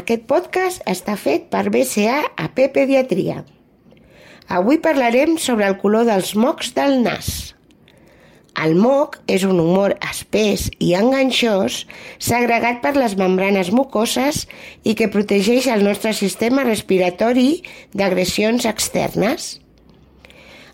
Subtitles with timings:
[0.00, 3.42] Aquest podcast està fet per BCA AP Pediatria.
[4.48, 7.30] Avui parlarem sobre el color dels mocs del nas.
[8.64, 11.82] El moc és un humor espès i enganxós
[12.30, 14.46] segregat per les membranes mucoses
[14.84, 17.62] i que protegeix el nostre sistema respiratori
[17.92, 19.52] d'agressions externes.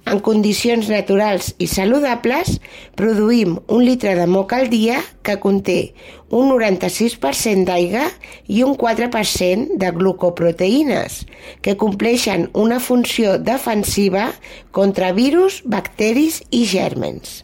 [0.07, 2.61] En condicions naturals i saludables,
[2.95, 5.97] produïm un litre de moc al dia que conté
[6.31, 8.05] un 96% d'aigua
[8.47, 11.25] i un 4% de glucoproteïnes,
[11.59, 14.29] que compleixen una funció defensiva
[14.71, 17.43] contra virus, bacteris i gèrmens.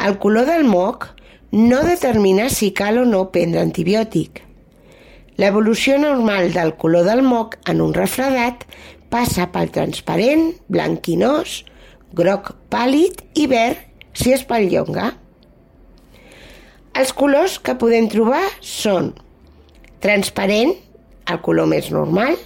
[0.00, 1.10] El color del moc
[1.52, 4.42] no determina si cal o no prendre antibiòtic.
[5.36, 8.64] L'evolució normal del color del moc en un refredat
[9.12, 11.62] passa pel transparent, blanquinós,
[12.16, 13.82] groc pàl·lid i verd
[14.16, 15.12] si es perllonga.
[16.96, 19.12] Els colors que podem trobar són
[20.00, 20.72] transparent,
[21.28, 22.36] el color més normal,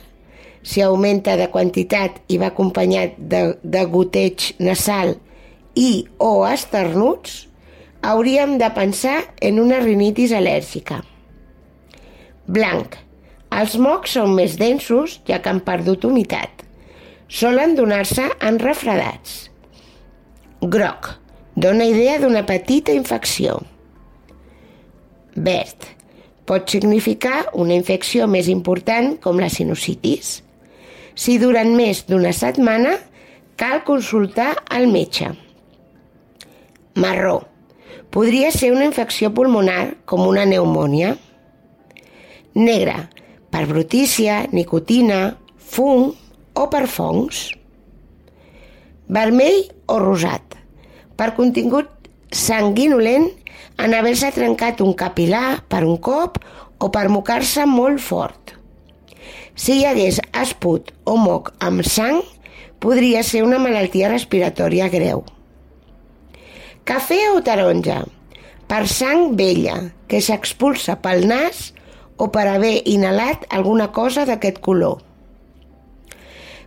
[0.62, 5.14] si augmenta de quantitat i va acompanyat de, de goteig nasal
[5.78, 7.47] i o esternuts,
[8.02, 11.00] hauríem de pensar en una rinitis al·lèrgica.
[12.50, 12.97] Blanc,
[13.51, 16.62] els mocs són més densos, ja que han perdut humitat.
[17.31, 19.51] Solen donar-se en refredats.
[20.62, 21.17] Groc.
[21.61, 23.59] Dóna idea d'una petita infecció.
[25.34, 25.89] Verd.
[26.47, 30.41] Pot significar una infecció més important com la sinusitis.
[31.14, 32.97] Si durant més d'una setmana,
[33.61, 35.30] cal consultar el metge.
[36.97, 37.41] Marró.
[38.11, 41.14] Podria ser una infecció pulmonar com una pneumònia.
[42.58, 42.97] Negre
[43.50, 46.12] per brutícia, nicotina, fum
[46.55, 47.48] o per fongs.
[49.11, 50.56] Vermell o rosat,
[51.18, 51.90] per contingut
[52.30, 53.28] sanguinolent
[53.80, 56.38] en haver-se trencat un capilar per un cop
[56.78, 58.55] o per mocar-se molt fort.
[59.55, 62.22] Si hi hagués esput o moc amb sang,
[62.80, 65.24] podria ser una malaltia respiratòria greu.
[66.88, 68.00] Cafè o taronja,
[68.70, 69.77] per sang vella,
[70.08, 71.70] que s'expulsa pel nas
[72.20, 75.01] o per haver inhalat alguna cosa d'aquest color.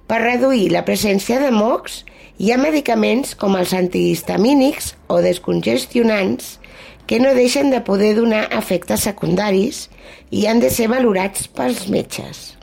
[0.09, 2.01] Per reduir la presència de mocs,
[2.41, 6.57] hi ha medicaments com els antihistamínics o descongestionants
[7.05, 9.87] que no deixen de poder donar efectes secundaris
[10.31, 12.53] i han de ser valorats pels metges.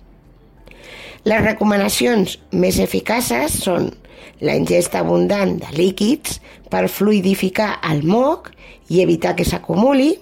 [1.24, 3.90] Les recomanacions més eficaces són
[4.40, 6.40] la ingesta abundant de líquids
[6.72, 8.50] per fluidificar el moc
[8.88, 10.14] i evitar que s'acumuli,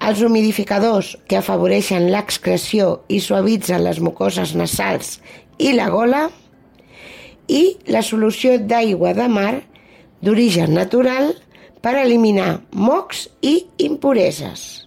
[0.00, 5.18] els humidificadors que afavoreixen l'excreció i suavitzen les mucoses nasals
[5.58, 6.24] i la gola
[7.48, 9.54] i la solució d'aigua de mar
[10.22, 11.34] d'origen natural
[11.82, 14.86] per eliminar mocs i impureses.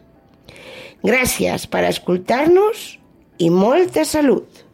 [1.05, 2.95] Gràcies per escoltar-nos
[3.37, 4.64] i molta salut!